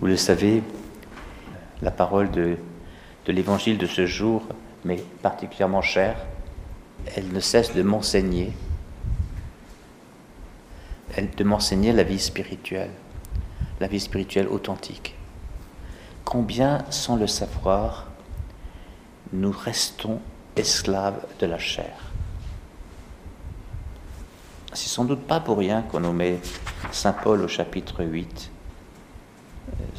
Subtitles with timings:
[0.00, 0.62] Vous le savez,
[1.82, 2.56] la parole de,
[3.26, 4.42] de l'évangile de ce jour
[4.84, 6.16] m'est particulièrement chère.
[7.16, 8.52] Elle ne cesse de m'enseigner,
[11.16, 12.90] elle de m'enseigner la vie spirituelle,
[13.80, 15.14] la vie spirituelle authentique.
[16.24, 18.06] Combien, sans le savoir,
[19.32, 20.20] nous restons
[20.56, 21.94] esclaves de la chair.
[24.74, 26.38] C'est sans doute pas pour rien qu'on met
[26.92, 28.50] Saint Paul au chapitre 8,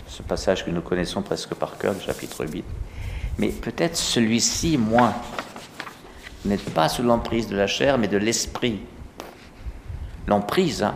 [0.10, 2.66] ce passage que nous connaissons presque par cœur, le chapitre 8.
[3.38, 4.76] Mais peut-être celui-ci.
[4.76, 5.00] Vous
[6.46, 8.80] n'êtes pas sous l'emprise de la chair, mais de l'esprit.
[10.28, 10.96] L'emprise, hein.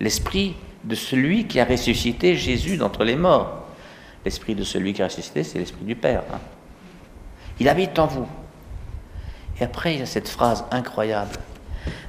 [0.00, 3.64] l'esprit de celui qui a ressuscité Jésus d'entre les morts.
[4.24, 6.22] L'esprit de celui qui a ressuscité, c'est l'esprit du Père.
[6.32, 6.38] Hein.
[7.58, 8.28] Il habite en vous.
[9.58, 11.36] Et après, il y a cette phrase incroyable.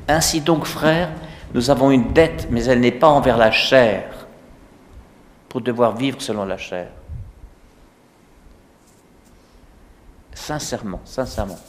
[0.08, 1.10] Ainsi donc, frères,
[1.54, 4.27] nous avons une dette, mais elle n'est pas envers la chair,
[5.62, 6.90] devoir vivre selon la chair.
[10.34, 11.60] Sincèrement, sincèrement,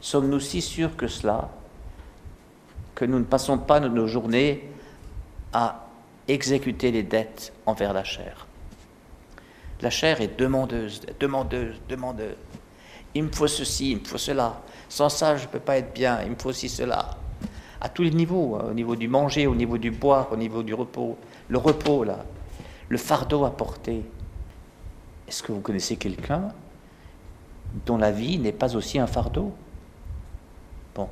[0.00, 1.50] sommes-nous si sûrs que cela,
[2.94, 4.68] que nous ne passons pas nos journées
[5.52, 5.86] à
[6.26, 8.46] exécuter les dettes envers la chair?
[9.80, 12.36] La chair est demandeuse, demandeuse, demandeuse.
[13.14, 14.60] Il me faut ceci, il me faut cela.
[14.88, 16.22] Sans ça, je ne peux pas être bien.
[16.22, 17.10] Il me faut aussi cela.
[17.80, 20.62] À tous les niveaux, hein, au niveau du manger, au niveau du boire, au niveau
[20.62, 21.18] du repos.
[21.48, 22.24] Le repos, là.
[22.88, 24.04] Le fardeau à porter.
[25.26, 26.52] Est-ce que vous connaissez quelqu'un
[27.86, 29.54] dont la vie n'est pas aussi un fardeau?
[30.94, 31.08] Bon.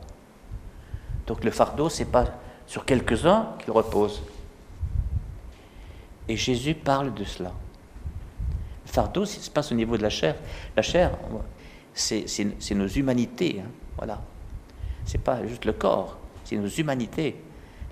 [1.27, 2.27] Donc le fardeau, c'est pas
[2.67, 4.23] sur quelques-uns qu'il repose.
[6.28, 7.53] Et Jésus parle de cela.
[8.87, 10.37] Le fardeau, ça se passe au niveau de la chair.
[10.77, 11.12] La chair,
[11.95, 13.62] c'est nos humanités.
[13.65, 14.23] Hein, voilà.
[15.05, 17.37] C'est pas juste le corps, c'est nos humanités.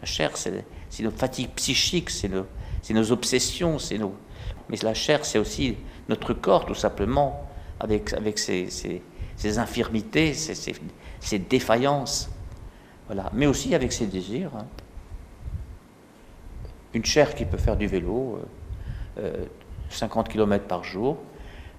[0.00, 0.64] La chair, c'est
[1.02, 2.46] nos fatigues psychiques, c'est nos,
[2.90, 4.14] nos, obsessions, c'est nos.
[4.68, 5.76] Mais la chair, c'est aussi
[6.08, 7.48] notre corps, tout simplement,
[7.80, 12.30] avec, ses, infirmités, ses, défaillances.
[13.32, 14.50] Mais aussi avec ses désirs.
[14.56, 14.66] Hein.
[16.94, 18.40] Une chair qui peut faire du vélo,
[19.18, 19.44] euh,
[19.90, 21.18] 50 euh, km par jour,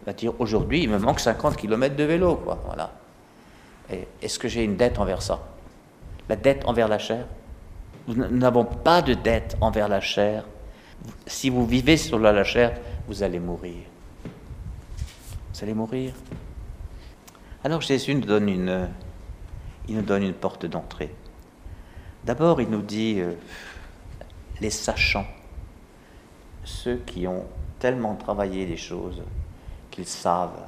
[0.05, 2.35] va dire aujourd'hui, il me manque 50 km de vélo.
[2.37, 2.91] Quoi, voilà.
[4.21, 5.39] Est-ce que j'ai une dette envers ça?
[6.29, 7.25] La dette envers la chair?
[8.07, 10.45] Nous n'avons pas de dette envers la chair.
[11.25, 13.83] Si vous vivez sur la chair, vous allez mourir.
[15.53, 16.13] Vous allez mourir.
[17.63, 18.89] Alors Jésus nous donne une,
[19.87, 21.13] il nous donne une porte d'entrée.
[22.23, 23.33] D'abord, il nous dit euh,
[24.59, 25.25] les sachants,
[26.63, 27.45] ceux qui ont
[27.79, 29.23] tellement travaillé les choses,
[29.89, 30.67] qu'ils savent,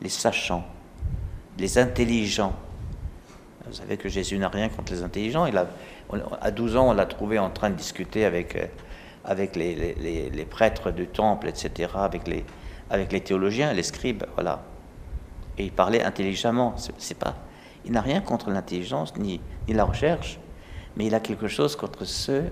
[0.00, 0.66] les sachants,
[1.58, 2.54] les intelligents.
[3.66, 5.46] Vous savez que Jésus n'a rien contre les intelligents.
[5.46, 5.68] Il a,
[6.40, 8.66] à 12 ans, on l'a trouvé en train de discuter avec, euh,
[9.24, 9.94] avec les,
[10.30, 12.44] les, prêtres du temple, etc., avec les,
[12.90, 14.62] avec les théologiens, les scribes, voilà.
[15.58, 16.74] Et il parlait intelligemment.
[16.98, 17.36] C'est pas,
[17.84, 20.38] il n'a rien contre l'intelligence ni, ni la recherche,
[20.96, 22.50] mais il a quelque chose contre ceux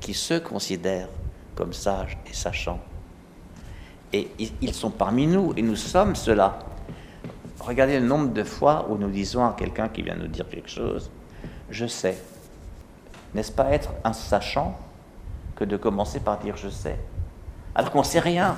[0.00, 1.08] qui se considèrent
[1.54, 2.80] comme sages et sachants.
[4.12, 4.30] Et
[4.60, 6.58] ils sont parmi nous, et nous sommes cela.
[7.60, 10.68] Regardez le nombre de fois où nous disons à quelqu'un qui vient nous dire quelque
[10.68, 11.10] chose,
[11.70, 12.16] je sais.
[13.34, 14.78] N'est-ce pas être un sachant?
[15.56, 16.98] Que de commencer par dire je sais
[17.74, 18.56] Alors qu'on ne sait rien.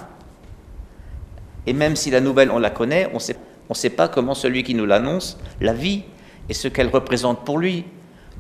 [1.67, 3.19] Et même si la nouvelle, on la connaît, on
[3.71, 6.05] ne sait pas comment celui qui nous l'annonce la vit
[6.49, 7.85] et ce qu'elle représente pour lui.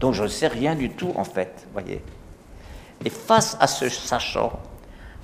[0.00, 2.02] Donc je ne sais rien du tout en fait, voyez.
[3.04, 4.60] Et face à ce sachant,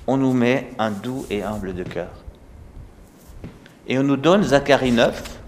[0.07, 2.11] on nous met un doux et humble de cœur.
[3.87, 5.41] Et on nous donne Zacharie 9,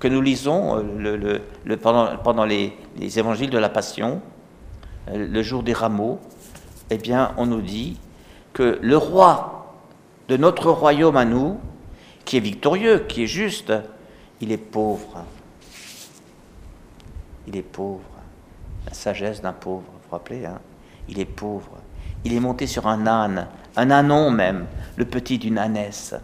[0.00, 2.72] que nous lisons euh, le, pendant, les,
[3.18, 4.22] évangiles de la Passion,
[5.08, 6.20] euh, le jour des rameaux.
[6.90, 7.98] Eh bien, on nous dit
[8.52, 9.76] que le roi
[10.28, 11.58] de notre royaume à nous,
[12.24, 13.72] qui est victorieux, qui est juste,
[14.40, 15.24] il est pauvre.
[17.46, 18.02] Il est pauvre.
[18.86, 20.60] La sagesse d'un pauvre, vous vous rappelez, hein?
[21.08, 21.78] Il est pauvre.
[22.24, 24.66] Il est monté sur un âne, un ânon même,
[24.96, 26.14] le petit d'une ânesse.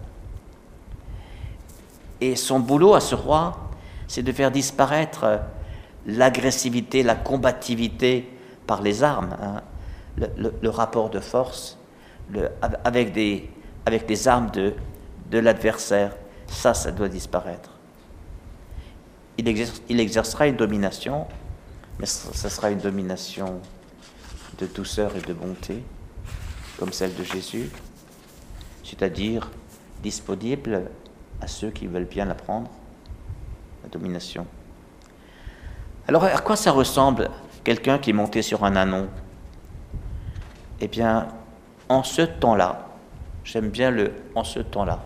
[2.21, 3.71] Et son boulot à ce roi,
[4.07, 5.41] c'est de faire disparaître
[6.07, 8.31] l'agressivité, la combativité
[8.67, 9.63] par les armes, hein.
[10.17, 11.79] Le, rapport de force
[12.85, 13.51] avec, des,
[13.87, 14.75] avec des armes de,
[15.31, 16.17] de l'adversaire.
[16.47, 17.71] Ça, ça doit disparaître.
[19.39, 19.49] Il,
[19.89, 21.27] il, exercera une domination,
[21.99, 23.61] mais ce sera une domination
[24.59, 25.83] de douceur et de bonté,
[26.79, 27.71] comme celle de Jésus,
[28.85, 29.51] c'est-à-dire
[30.03, 30.91] disponible
[31.41, 32.71] à ceux qui veulent bien l'apprendre,
[33.83, 34.47] la domination.
[36.07, 37.31] Alors à quoi ça ressemble
[37.65, 39.09] quelqu'un qui est monté sur un anon?
[40.81, 41.29] Eh bien,
[41.89, 42.85] en ce temps-là,
[43.45, 45.01] J'aime bien le en ce temps-là.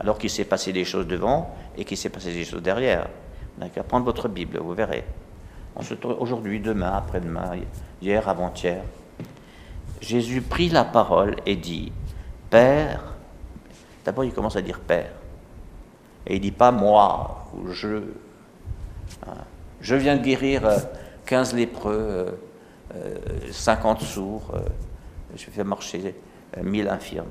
[0.00, 3.08] Alors qu'il s'est passé des choses devant et qu'il s'est passé des choses derrière.
[3.54, 5.04] Vous n'avez qu'à prendre votre Bible, vous verrez.
[6.18, 7.52] Aujourd'hui, demain, après-demain,
[8.02, 8.82] hier, avant-hier.
[10.00, 11.92] Jésus prit la parole et dit
[12.50, 13.00] Père,
[14.04, 15.12] d'abord il commence à dire Père.
[16.26, 18.02] Et il dit pas moi ou je.
[19.26, 19.34] Hein.
[19.80, 20.62] Je viens de guérir
[21.26, 22.38] 15 euh, lépreux,
[23.50, 24.52] 50 euh, euh, sourds,
[25.34, 26.14] je fais marcher
[26.62, 27.30] 1000 infirmes.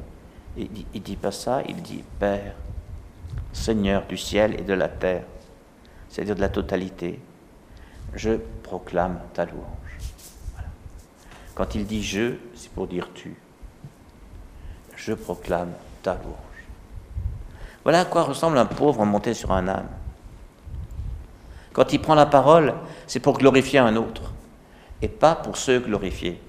[0.58, 2.54] Il dit, dit pas ça, il dit Père,
[3.52, 5.24] Seigneur du ciel et de la terre,
[6.10, 7.20] c'est-à-dire de la totalité,
[8.14, 9.64] je proclame ta louange.
[11.56, 13.36] Quand il dit je, c'est pour dire tu.
[14.96, 15.72] Je proclame
[16.02, 16.38] ta louange.
[17.84, 19.90] Voilà à quoi ressemble un pauvre monté sur un âne.
[21.74, 22.76] Quand il prend la parole,
[23.08, 24.33] c'est pour glorifier un autre
[25.04, 26.40] et pas pour se glorifier.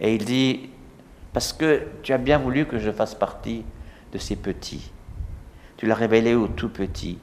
[0.00, 0.70] Et il dit,
[1.30, 3.64] parce que tu as bien voulu que je fasse partie
[4.12, 4.90] de ces petits.
[5.76, 7.18] Tu l'as révélé aux tout petits.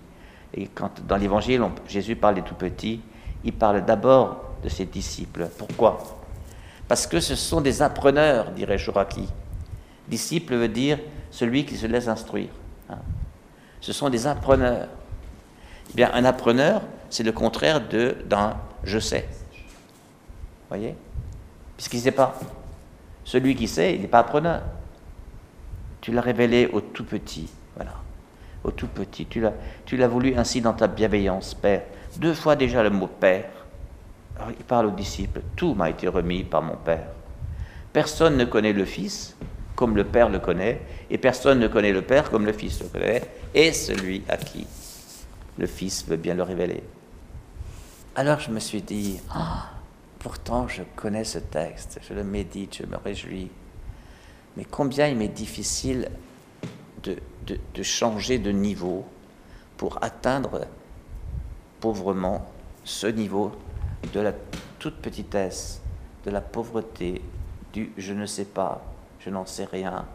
[0.54, 3.02] Et quand dans l'évangile, Jésus parle des tout petits,
[3.44, 5.48] il parle d'abord de ses disciples.
[5.58, 6.22] Pourquoi?
[6.88, 9.28] Parce que ce sont des appreneurs, dirait Chouraki.
[10.08, 11.00] Disciple veut dire
[11.32, 12.50] celui qui se laisse instruire.
[12.92, 13.00] Hein.
[13.82, 14.88] Ce sont des appreneurs.
[15.90, 19.28] Eh bien, un appreneur, c'est le contraire d'un je sais.
[20.70, 20.96] Voyez
[21.76, 22.38] Puisqu'il ne sait pas.
[23.24, 24.62] Celui qui sait, il n'est pas appreneur.
[26.02, 27.50] Tu l'as révélé au tout petit.
[27.76, 27.94] Voilà.
[28.64, 29.26] Au tout petit.
[29.26, 29.54] Tu l'as,
[29.86, 31.84] tu l'as voulu ainsi dans ta bienveillance, Père.
[32.18, 33.50] Deux fois déjà le mot Père.
[34.50, 35.42] il parle aux disciples.
[35.56, 37.08] Tout m'a été remis par mon Père.
[37.94, 39.36] Personne ne connaît le Fils
[39.78, 42.90] comme le Père le connaît, et personne ne connaît le Père comme le Fils le
[42.90, 43.22] connaît,
[43.54, 44.66] et celui à qui
[45.58, 46.84] le Fils veut bien le révéler.
[48.16, 49.70] Alors je me suis dit, ah,
[50.28, 53.50] pourtant je connais ce texte, je le médite, je me réjouis,
[54.58, 56.10] mais combien il m'est difficile
[57.02, 59.06] de, changer de niveau
[59.78, 60.68] pour atteindre
[61.80, 62.46] pauvrement
[62.84, 63.54] ce niveau
[64.12, 64.34] de la
[64.80, 65.80] toute petitesse,
[66.26, 67.22] de la pauvreté,
[67.72, 68.84] du je ne sais pas,
[69.22, 70.06] je n'en sais rien,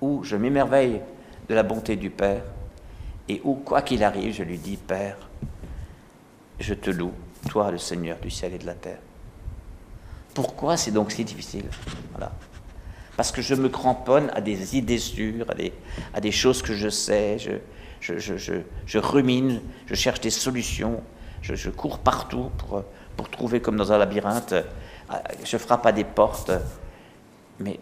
[0.00, 1.00] ou je m'émerveille
[1.48, 2.44] de la bonté du Père,
[3.28, 5.28] et où, quoi qu'il arrive, je lui dis, Père,
[6.60, 7.14] je te loue,
[7.50, 9.00] toi le Seigneur du ciel et de la terre.
[10.34, 11.64] Pourquoi c'est donc si difficile
[12.10, 12.32] Voilà.
[13.16, 15.72] Parce que je me cramponne à des idées sûres, à des,
[16.12, 17.52] à des choses que je sais, je,
[18.00, 18.54] je, je,
[18.84, 21.00] je, rumine, je cherche des solutions,
[21.40, 22.82] je, cours partout pour,
[23.16, 24.54] pour trouver comme dans un labyrinthe,
[25.44, 26.50] je frappe à des portes,
[27.60, 27.78] mais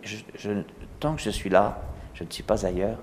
[1.01, 1.83] tant que je suis là,
[2.13, 2.99] je ne suis pas ailleurs,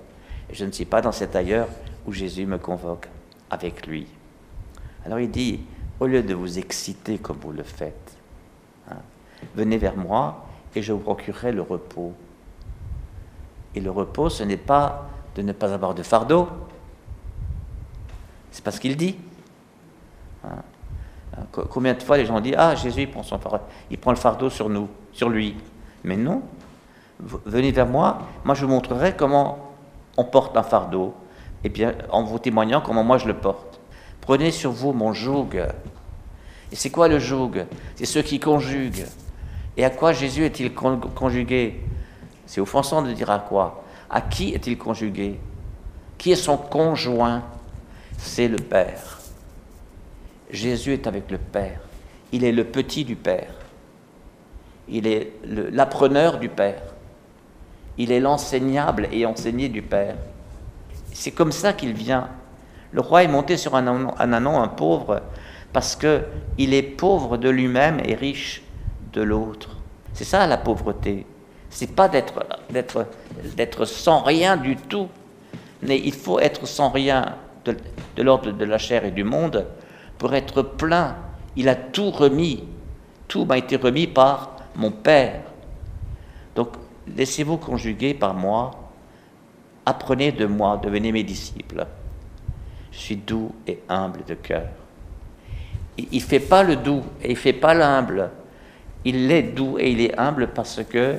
[0.48, 1.68] et je ne suis pas dans cet ailleurs
[2.06, 3.08] où Jésus me convoque
[3.50, 4.06] avec lui.
[5.04, 5.60] Alors il dit,
[5.98, 8.19] au lieu de vous exciter comme vous le faites,
[9.54, 12.12] venez vers moi et je vous procurerai le repos.
[13.74, 16.48] Et le repos, ce n'est pas de ne pas avoir de fardeau,
[18.50, 19.16] c'est pas ce qu'il dit.
[20.44, 20.56] Hein.
[21.52, 24.50] Combien de fois les gens disent Ah, Jésus prend, son fardeau, il prend le fardeau
[24.50, 25.56] sur nous, sur lui.
[26.02, 26.42] Mais non,
[27.20, 29.70] venez vers moi, moi je vous montrerai comment
[30.16, 31.14] on porte un fardeau,
[31.62, 33.80] et bien en vous témoignant comment moi je le porte.
[34.20, 35.56] Prenez sur vous mon joug.
[36.72, 37.64] Et c'est quoi le joug?
[37.96, 39.06] C'est ceux qui conjuguent.
[39.80, 41.80] Et à quoi Jésus est-il conjugué?
[42.44, 43.82] C'est offensant de dire à quoi.
[44.10, 45.40] À qui est-il conjugué?
[46.18, 47.44] Qui est son conjoint?
[48.18, 49.20] C'est le Père.
[50.50, 51.80] Jésus est avec le Père.
[52.30, 53.54] Il est le petit du Père.
[54.86, 56.82] Il est l'appreneur du Père.
[57.96, 60.16] Il est l'enseignable et enseigné du Père.
[61.14, 62.28] C'est comme ça qu'il vient.
[62.92, 65.22] Le roi est monté sur un anon, un pauvre,
[65.72, 68.62] parce qu'il est pauvre de lui-même et riche
[69.14, 69.78] de l'autre.
[70.12, 71.26] C'est ça la pauvreté.
[71.68, 73.06] C'est pas d'être, d'être,
[73.56, 75.08] d'être sans rien du tout,
[75.82, 77.76] mais il faut être sans rien de,
[78.16, 79.66] de l'ordre de la chair et du monde
[80.18, 81.16] pour être plein.
[81.56, 82.64] Il a tout remis.
[83.28, 85.42] Tout m'a été remis par mon Père.
[86.56, 86.70] Donc
[87.16, 88.72] laissez-vous conjuguer par moi,
[89.86, 91.86] apprenez de moi, devenez mes disciples.
[92.92, 94.66] Je suis doux et humble de cœur.
[95.96, 98.30] Il ne fait pas le doux et il ne fait pas l'humble.
[99.04, 101.16] Il est doux et il est humble parce que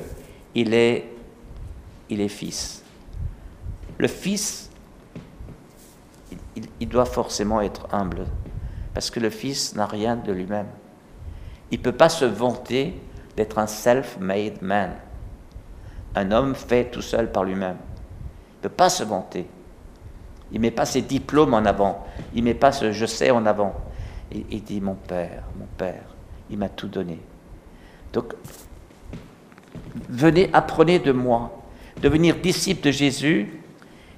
[0.54, 1.08] il est,
[2.08, 2.82] il est fils.
[3.98, 4.70] Le fils,
[6.80, 8.26] il, doit forcément être humble
[8.94, 10.66] parce que le fils n'a rien de lui-même.
[11.70, 13.00] Il ne peut pas se vanter
[13.36, 14.92] d'être un self-made man
[16.14, 17.76] un homme fait tout seul par lui-même.
[17.76, 19.46] Il ne peut pas se vanter.
[20.50, 22.04] Il ne met pas ses diplômes en avant.
[22.34, 23.74] Il ne met pas ce je sais en avant.
[24.30, 26.04] Il dit Mon Père, mon Père,
[26.50, 27.18] il m'a tout donné.
[28.12, 28.34] Donc,
[30.08, 31.62] venez, apprenez de moi.
[32.00, 33.48] Devenir disciple de Jésus,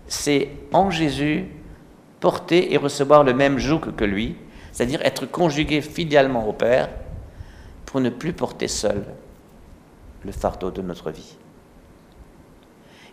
[0.07, 1.47] c'est en Jésus
[2.21, 4.37] porter et recevoir le même joug que lui,
[4.73, 6.89] c'est-à-dire être conjugué fidèlement au Père
[7.85, 9.05] pour ne plus porter seul
[10.25, 11.37] le fardeau de notre vie.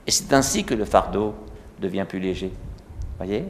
[0.07, 1.35] Et c'est ainsi que le fardeau
[1.79, 2.51] devient plus léger.
[3.17, 3.45] Voyez?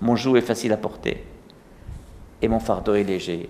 [0.00, 1.24] Mon joug est facile à porter
[2.42, 3.48] et mon fardeau est léger.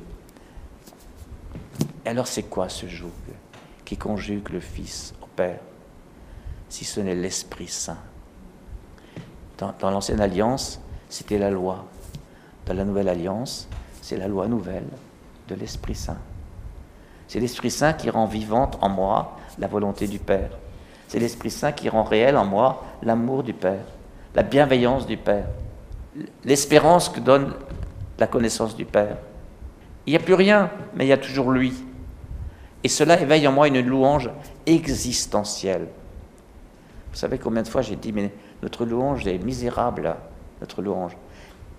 [2.10, 3.12] Alors c'est quoi ce joug
[3.84, 5.60] qui conjugue le Fils au Père
[6.68, 7.98] si ce n'est l'Esprit Saint?
[9.58, 11.84] Dans, dans l'Ancienne Alliance, c'était la loi.
[12.66, 13.68] Dans la Nouvelle Alliance,
[14.02, 14.88] c'est la loi nouvelle
[15.46, 16.18] de l'Esprit Saint.
[17.28, 20.50] C'est l'Esprit Saint qui rend vivante en moi la volonté du Père.
[21.06, 23.84] C'est l'Esprit Saint qui rend réel en moi l'amour du Père,
[24.34, 25.46] la bienveillance du Père,
[26.42, 27.54] l'espérance que donne
[28.18, 29.16] la connaissance du Père.
[30.06, 31.84] Il n'y a plus rien, mais il y a toujours lui.
[32.82, 34.30] Et cela éveille en moi une louange
[34.66, 35.88] existentielle.
[37.12, 38.32] Vous savez combien de fois j'ai dit, mais
[38.62, 40.14] notre louange est misérable,
[40.60, 41.16] notre louange.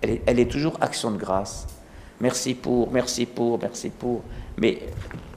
[0.00, 1.66] Elle est, elle est toujours action de grâce.
[2.20, 4.22] Merci pour, merci pour, merci pour.
[4.58, 4.80] Mais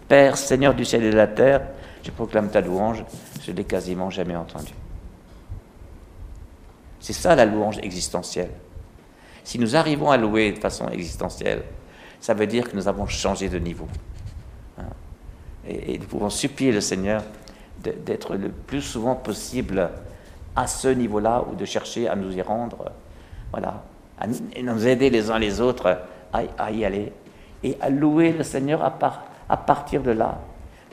[0.07, 1.61] Père, Seigneur du ciel et de la terre,
[2.03, 3.03] je proclame ta louange,
[3.41, 4.73] je l'ai quasiment jamais entendue.
[6.99, 8.51] C'est ça la louange existentielle.
[9.43, 11.63] Si nous arrivons à louer de façon existentielle,
[12.19, 13.87] ça veut dire que nous avons changé de niveau.
[15.67, 17.23] Et, nous pouvons supplier le Seigneur
[17.83, 19.89] d'être le plus souvent possible
[20.55, 22.91] à ce niveau-là ou de chercher à nous y rendre,
[23.51, 23.83] voilà,
[24.17, 25.99] à nous aider les uns les autres
[26.33, 27.11] à, y aller
[27.63, 30.39] et à louer le Seigneur à partir de là,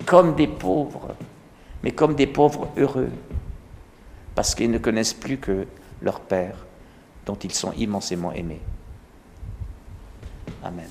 [0.07, 1.15] comme des pauvres,
[1.83, 3.11] mais comme des pauvres heureux,
[4.35, 5.67] parce qu'ils ne connaissent plus que
[6.01, 6.57] leur Père,
[7.27, 8.61] dont ils sont immensément aimés.
[10.65, 10.89] Amen.